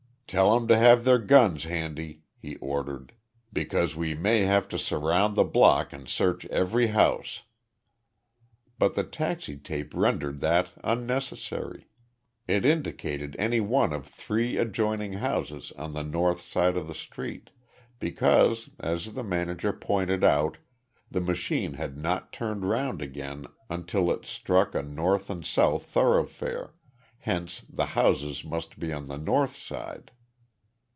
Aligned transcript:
"Tell 0.31 0.55
'em 0.55 0.65
to 0.69 0.77
have 0.77 1.03
their 1.03 1.17
guns 1.19 1.65
handy," 1.65 2.21
he 2.39 2.55
ordered, 2.59 3.11
"because 3.51 3.97
we 3.97 4.15
may 4.15 4.45
have 4.45 4.69
to 4.69 4.79
surround 4.79 5.35
the 5.35 5.43
block 5.43 5.91
and 5.91 6.07
search 6.07 6.45
every 6.45 6.87
house." 6.87 7.41
But 8.79 8.95
the 8.95 9.03
taxi 9.03 9.57
tape 9.57 9.93
rendered 9.93 10.39
that 10.39 10.69
unnecessary. 10.85 11.89
It 12.47 12.65
indicated 12.65 13.35
any 13.37 13.59
one 13.59 13.91
of 13.91 14.05
three 14.07 14.55
adjoining 14.55 15.11
houses 15.11 15.73
on 15.73 15.91
the 15.91 16.01
north 16.01 16.39
side 16.39 16.77
of 16.77 16.87
the 16.87 16.95
street, 16.95 17.49
because, 17.99 18.69
as 18.79 19.11
the 19.15 19.23
manager 19.25 19.73
pointed 19.73 20.23
out, 20.23 20.59
the 21.09 21.19
machine 21.19 21.73
had 21.73 21.97
not 21.97 22.31
turned 22.31 22.63
round 22.69 23.01
again 23.01 23.47
until 23.69 24.09
it 24.09 24.23
struck 24.23 24.75
a 24.75 24.81
north 24.81 25.29
and 25.29 25.45
south 25.45 25.87
thoroughfare, 25.87 26.73
hence 27.17 27.65
the 27.69 27.87
houses 27.87 28.45
must 28.45 28.79
be 28.79 28.93
on 28.93 29.09
the 29.09 29.17
north 29.17 29.57
side. 29.57 30.09